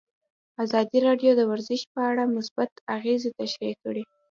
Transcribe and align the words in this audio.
ازادي 0.63 0.97
راډیو 1.07 1.31
د 1.35 1.41
ورزش 1.51 1.81
په 1.93 1.99
اړه 2.09 2.23
مثبت 2.35 2.71
اغېزې 2.95 3.29
تشریح 3.39 3.75
کړي. 3.83 4.03